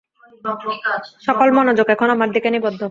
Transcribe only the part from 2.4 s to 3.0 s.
নিবদ্ধ!